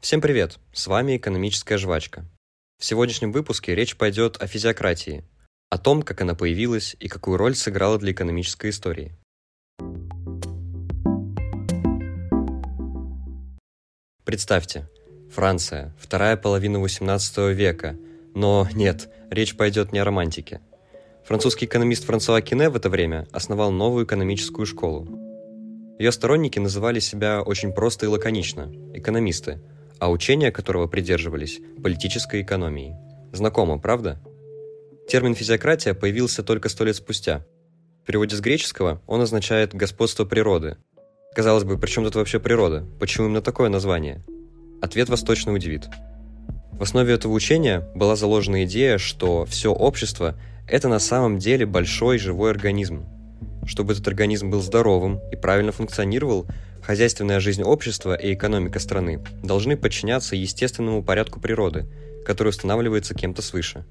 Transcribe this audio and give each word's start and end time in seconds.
Всем 0.00 0.22
привет! 0.22 0.58
С 0.72 0.86
вами 0.86 1.18
«Экономическая 1.18 1.76
жвачка». 1.76 2.24
В 2.78 2.86
сегодняшнем 2.86 3.32
выпуске 3.32 3.74
речь 3.74 3.98
пойдет 3.98 4.38
о 4.40 4.46
физиократии, 4.46 5.24
о 5.68 5.76
том, 5.76 6.00
как 6.00 6.22
она 6.22 6.34
появилась 6.34 6.96
и 6.98 7.06
какую 7.06 7.36
роль 7.36 7.54
сыграла 7.54 7.98
для 7.98 8.12
экономической 8.12 8.70
истории. 8.70 9.14
Представьте, 14.24 14.88
Франция, 15.30 15.94
вторая 16.00 16.38
половина 16.38 16.78
XVIII 16.78 17.52
века, 17.52 17.98
но 18.34 18.66
нет, 18.72 19.10
речь 19.28 19.54
пойдет 19.54 19.92
не 19.92 19.98
о 19.98 20.04
романтике. 20.06 20.62
Французский 21.26 21.66
экономист 21.66 22.04
Франсуа 22.04 22.40
Кине 22.40 22.70
в 22.70 22.76
это 22.76 22.88
время 22.88 23.28
основал 23.32 23.70
новую 23.70 24.06
экономическую 24.06 24.64
школу. 24.64 25.06
Ее 25.98 26.10
сторонники 26.10 26.58
называли 26.58 27.00
себя 27.00 27.42
очень 27.42 27.74
просто 27.74 28.06
и 28.06 28.08
лаконично– 28.08 28.72
экономисты– 28.94 29.60
а 30.00 30.10
учения 30.10 30.50
которого 30.50 30.86
придерживались 30.86 31.60
политической 31.82 32.42
экономией. 32.42 32.94
Знакомо, 33.32 33.78
правда? 33.78 34.18
Термин 35.08 35.34
«физиократия» 35.34 35.94
появился 35.94 36.42
только 36.42 36.68
сто 36.68 36.84
лет 36.84 36.96
спустя. 36.96 37.44
В 38.02 38.06
переводе 38.06 38.34
с 38.34 38.40
греческого 38.40 39.02
он 39.06 39.20
означает 39.20 39.74
«господство 39.74 40.24
природы». 40.24 40.78
Казалось 41.34 41.64
бы, 41.64 41.78
при 41.78 41.88
чем 41.88 42.04
тут 42.04 42.16
вообще 42.16 42.40
природа? 42.40 42.84
Почему 42.98 43.26
именно 43.26 43.42
такое 43.42 43.68
название? 43.68 44.24
Ответ 44.82 45.08
вас 45.08 45.22
точно 45.22 45.52
удивит. 45.52 45.88
В 46.72 46.82
основе 46.82 47.14
этого 47.14 47.32
учения 47.32 47.86
была 47.94 48.16
заложена 48.16 48.64
идея, 48.64 48.98
что 48.98 49.44
все 49.44 49.72
общество– 49.72 50.34
это 50.68 50.88
на 50.88 50.98
самом 50.98 51.38
деле 51.38 51.66
большой 51.66 52.18
живой 52.18 52.50
организм. 52.50 53.04
Чтобы 53.66 53.92
этот 53.92 54.08
организм 54.08 54.50
был 54.50 54.62
здоровым 54.62 55.20
и 55.30 55.36
правильно 55.36 55.72
функционировал, 55.72 56.46
Хозяйственная 56.82 57.40
жизнь 57.40 57.62
общества 57.62 58.14
и 58.14 58.34
экономика 58.34 58.78
страны 58.78 59.20
должны 59.42 59.76
подчиняться 59.76 60.34
естественному 60.34 61.02
порядку 61.02 61.40
природы, 61.40 61.86
который 62.24 62.48
устанавливается 62.48 63.14
кем-то 63.14 63.42
свыше. 63.42 63.84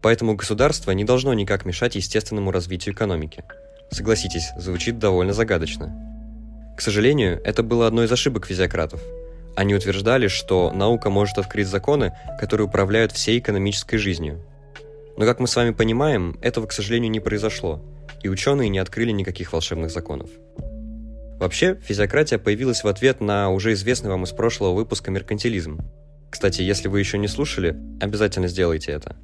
Поэтому 0.00 0.34
государство 0.34 0.92
не 0.92 1.04
должно 1.04 1.34
никак 1.34 1.64
мешать 1.64 1.96
естественному 1.96 2.50
развитию 2.50 2.94
экономики. 2.94 3.44
Согласитесь, 3.90 4.50
звучит 4.56 4.98
довольно 4.98 5.32
загадочно. 5.32 5.94
К 6.76 6.80
сожалению, 6.80 7.40
это 7.44 7.62
было 7.62 7.86
одной 7.86 8.06
из 8.06 8.12
ошибок 8.12 8.46
физиократов. 8.46 9.02
Они 9.56 9.74
утверждали, 9.74 10.28
что 10.28 10.70
наука 10.72 11.10
может 11.10 11.36
открыть 11.36 11.66
законы, 11.66 12.12
которые 12.38 12.68
управляют 12.68 13.12
всей 13.12 13.38
экономической 13.40 13.98
жизнью. 13.98 14.42
Но, 15.16 15.26
как 15.26 15.40
мы 15.40 15.48
с 15.48 15.56
вами 15.56 15.72
понимаем, 15.72 16.38
этого, 16.40 16.66
к 16.66 16.72
сожалению, 16.72 17.10
не 17.10 17.20
произошло, 17.20 17.84
и 18.22 18.28
ученые 18.28 18.68
не 18.68 18.78
открыли 18.78 19.10
никаких 19.10 19.52
волшебных 19.52 19.90
законов. 19.90 20.30
Вообще, 21.40 21.80
физиократия 21.82 22.38
появилась 22.38 22.84
в 22.84 22.88
ответ 22.88 23.22
на 23.22 23.48
уже 23.48 23.72
известный 23.72 24.10
вам 24.10 24.24
из 24.24 24.30
прошлого 24.30 24.74
выпуска 24.74 25.10
меркантилизм. 25.10 25.80
Кстати, 26.30 26.60
если 26.60 26.86
вы 26.86 27.00
еще 27.00 27.16
не 27.16 27.28
слушали, 27.28 27.74
обязательно 27.98 28.46
сделайте 28.46 28.92
это. 28.92 29.16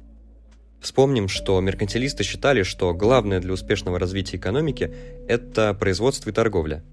Вспомним, 0.81 1.27
что 1.27 1.61
меркантилисты 1.61 2.23
считали, 2.23 2.63
что 2.63 2.91
главное 2.95 3.39
для 3.39 3.53
успешного 3.53 3.99
развития 3.99 4.37
экономики– 4.37 4.91
это 5.27 5.75
производство 5.75 6.31
и 6.31 6.33
торговля. 6.33 6.83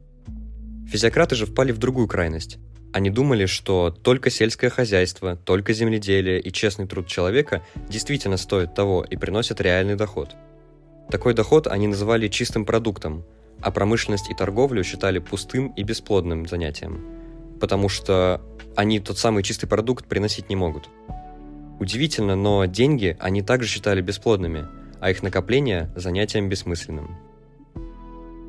Физиократы 0.89 1.36
же 1.36 1.47
впали 1.47 1.72
в 1.72 1.78
другую 1.78 2.06
крайность. 2.06 2.58
Они 2.92 3.08
думали, 3.08 3.47
что 3.47 3.91
только 3.91 4.28
сельское 4.28 4.69
хозяйство, 4.69 5.36
только 5.36 5.72
земледелие 5.72 6.39
и 6.39 6.52
честный 6.52 6.86
труд 6.86 7.06
человека 7.06 7.62
действительно 7.89 8.36
стоят 8.36 8.75
того 8.75 9.02
и 9.02 9.17
приносят 9.17 9.62
реальный 9.62 9.97
доход. 9.97 10.36
Такой 11.11 11.33
доход 11.33 11.67
они 11.67 11.86
называли 11.86 12.28
чистым 12.28 12.67
продуктом, 12.67 13.25
а 13.60 13.70
промышленность 13.70 14.30
и 14.30 14.34
торговлю 14.34 14.84
считали 14.84 15.18
пустым 15.18 15.68
и 15.68 15.83
бесплодным 15.83 16.46
занятием, 16.46 17.05
потому 17.61 17.89
что 17.89 18.40
они 18.77 19.01
тот 19.01 19.18
самый 19.18 19.42
чистый 19.42 19.67
продукт 19.67 20.06
приносить 20.06 20.48
не 20.48 20.56
могут. 20.56 20.89
Удивительно, 21.80 22.36
но 22.36 22.64
деньги 22.67 23.17
они 23.20 23.42
также 23.42 23.68
считали 23.68 24.01
бесплодными, 24.01 24.67
а 25.01 25.11
их 25.11 25.23
накопление– 25.23 25.92
занятием 25.96 26.48
бессмысленным. 26.48 27.17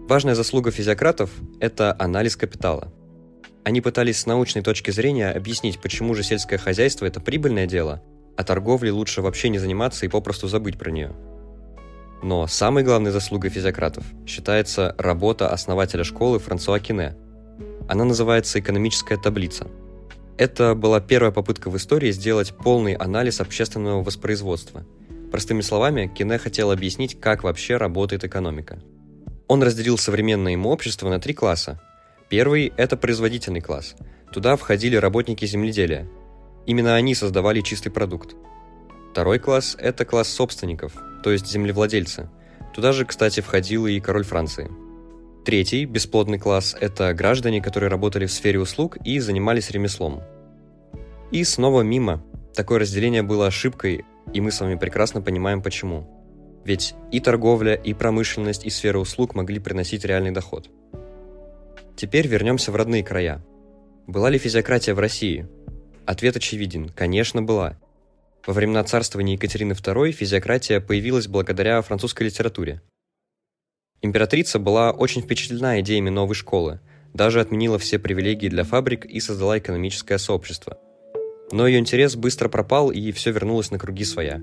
Важная 0.08 0.36
заслуга 0.36 0.72
физиократов– 0.72 1.32
это 1.60 1.96
анализ 1.98 2.36
капитала. 2.36 2.94
Они 3.64 3.82
пытались 3.82 4.20
с 4.20 4.26
научной 4.28 4.62
точки 4.62 4.92
зрения 4.92 5.32
объяснить, 5.32 5.80
почему 5.80 6.14
же 6.14 6.22
сельское 6.22 6.58
хозяйство– 6.58 7.06
это 7.08 7.20
прибыльное 7.20 7.66
дело, 7.66 8.04
а 8.38 8.44
торговлей 8.44 8.92
лучше 8.92 9.22
вообще 9.22 9.50
не 9.50 9.58
заниматься 9.58 10.06
и 10.06 10.10
попросту 10.10 10.48
забыть 10.48 10.78
про 10.78 10.92
нее– 10.92 11.14
но 12.26 12.48
самой 12.48 12.84
главной 12.84 13.12
заслугой 13.12 13.52
физиократов 13.52 14.04
считается 14.26 14.96
работа 14.98 15.50
основателя 15.50 16.04
школы 16.04 16.40
Франсуа 16.40 16.80
Кине. 16.80 17.16
Она 17.88 18.04
называется 18.04 18.60
«Экономическая 18.60 19.18
таблица». 19.18 19.68
Это 20.36 20.74
была 20.74 21.00
первая 21.00 21.32
попытка 21.32 21.70
в 21.70 21.78
истории 21.78 22.12
сделать 22.12 22.52
полный 22.58 22.94
анализ 22.94 23.42
общественного 23.42 24.02
воспроизводства. 24.02 24.84
Простыми 25.32 25.62
словами, 25.62 26.08
Кине 26.08 26.40
хотел 26.40 26.72
объяснить, 26.72 27.20
как 27.20 27.44
вообще 27.44 27.78
работает 27.78 28.24
экономика. 28.24 28.80
Он 29.48 29.62
разделил 29.62 30.00
современное 30.00 30.54
ему 30.54 30.70
общество 30.70 31.08
на 31.10 31.20
три 31.20 31.36
класса. 31.36 31.80
Первый– 32.28 32.74
это 32.76 32.98
производительный 32.98 33.62
класс. 33.62 33.94
Туда 34.34 34.56
входили 34.56 34.96
работники 34.96 35.46
земледелия. 35.46 36.08
Именно 36.66 36.96
они 36.96 37.14
создавали 37.14 37.62
чистый 37.62 37.92
продукт. 37.92 38.36
Второй 39.16 39.40
класс– 39.40 39.78
это 39.80 40.04
класс 40.04 40.28
собственников, 40.28 40.92
то 41.24 41.32
есть 41.32 41.48
землевладельцы. 41.48 42.28
Туда 42.74 42.92
же, 42.92 43.06
кстати, 43.06 43.40
входил 43.40 43.88
и 43.88 44.02
король 44.02 44.26
Франции. 44.26 44.70
Третий, 45.46 45.86
бесплодный 45.86 46.38
класс– 46.38 46.76
это 46.82 47.14
граждане, 47.14 47.62
которые 47.62 47.90
работали 47.90 48.26
в 48.26 48.32
сфере 48.34 48.60
услуг 48.60 48.98
и 49.06 49.20
занимались 49.20 49.72
ремеслом. 49.72 50.22
И 51.32 51.46
снова 51.46 51.82
мимо. 51.82 52.26
Такое 52.54 52.80
разделение 52.80 53.24
было 53.24 53.48
ошибкой, 53.48 54.04
и 54.34 54.42
мы 54.42 54.52
с 54.52 54.60
вами 54.60 54.76
прекрасно 54.76 55.22
понимаем 55.22 55.62
почему. 55.62 56.62
Ведь 56.66 56.94
и 57.14 57.22
торговля, 57.22 57.76
и 57.76 57.94
промышленность, 57.94 58.66
и 58.66 58.70
сфера 58.70 59.00
услуг 59.00 59.34
могли 59.34 59.60
приносить 59.60 60.04
реальный 60.04 60.32
доход. 60.32 60.70
Теперь 61.96 62.28
вернемся 62.28 62.70
в 62.74 62.76
родные 62.76 63.02
края. 63.02 63.42
Была 64.08 64.30
ли 64.30 64.38
физиократия 64.38 64.94
в 64.94 65.00
России? 65.00 65.48
Ответ 66.06 66.36
очевиден– 66.36 66.90
конечно, 66.98 67.42
была. 67.42 67.78
Во 68.46 68.54
времена 68.54 68.84
царствования 68.84 69.34
Екатерины 69.34 69.74
II 69.74 70.12
физиократия 70.12 70.80
появилась 70.80 71.28
благодаря 71.28 71.82
французской 71.82 72.24
литературе. 72.24 72.82
Императрица 74.02 74.60
была 74.60 74.92
очень 74.92 75.24
впечатлена 75.24 75.80
идеями 75.82 76.10
новой 76.10 76.36
школы, 76.36 76.80
даже 77.14 77.42
отменила 77.42 77.80
все 77.80 77.98
привилегии 77.98 78.50
для 78.50 78.64
фабрик 78.64 79.06
и 79.06 79.20
создала 79.20 79.58
экономическое 79.58 80.20
сообщество. 80.20 80.78
Но 81.52 81.66
ее 81.66 81.80
интерес 81.80 82.16
быстро 82.16 82.50
пропал, 82.50 82.92
и 82.92 83.12
все 83.12 83.32
вернулось 83.32 83.72
на 83.72 83.80
круги 83.80 84.04
своя. 84.04 84.42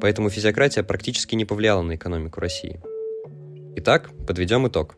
Поэтому 0.00 0.30
физиократия 0.30 0.82
практически 0.82 1.34
не 1.34 1.44
повлияла 1.44 1.82
на 1.82 1.96
экономику 1.96 2.40
России. 2.40 2.80
Итак, 3.76 4.10
подведем 4.26 4.66
итог. 4.66 4.96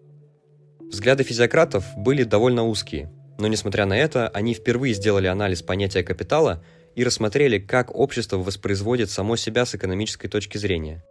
Взгляды 0.80 1.24
физиократов 1.24 1.84
были 1.96 2.22
довольно 2.22 2.64
узкие, 2.64 3.10
но 3.38 3.48
несмотря 3.48 3.84
на 3.86 3.96
это, 3.96 4.28
они 4.28 4.54
впервые 4.54 4.94
сделали 4.94 5.26
анализ 5.26 5.62
понятия 5.62 6.04
капитала 6.04 6.62
и 6.94 7.04
рассмотрели, 7.04 7.58
как 7.58 7.94
общество 7.94 8.38
воспроизводит 8.38 9.10
само 9.10 9.36
себя 9.36 9.66
с 9.66 9.74
экономической 9.74 10.28
точки 10.28 10.58
зрения. 10.58 11.04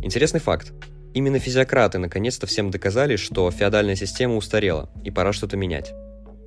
Интересный 0.00 0.40
факт. 0.40 0.72
Именно 1.14 1.38
физиократы 1.38 1.98
наконец-то 1.98 2.46
всем 2.46 2.70
доказали, 2.70 3.16
что 3.16 3.50
феодальная 3.50 3.96
система 3.96 4.36
устарела, 4.36 4.90
и 5.04 5.10
пора 5.10 5.32
что-то 5.32 5.56
менять. 5.56 5.92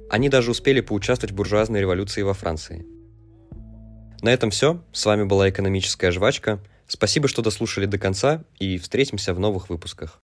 Они 0.10 0.30
даже 0.30 0.52
успели 0.52 0.82
поучаствовать 0.82 1.32
в 1.32 1.36
буржуазной 1.36 1.82
революции 1.82 2.22
во 2.22 2.34
Франции. 2.34 2.86
На 4.22 4.30
этом 4.34 4.50
все. 4.50 4.82
С 4.92 5.06
вами 5.06 5.24
была 5.24 5.50
экономическая 5.50 6.12
жвачка. 6.12 6.60
Спасибо, 6.88 7.28
что 7.28 7.42
дослушали 7.42 7.86
до 7.86 7.98
конца, 7.98 8.44
и 8.60 8.78
встретимся 8.78 9.34
в 9.34 9.40
новых 9.40 9.70
выпусках. 9.70 10.22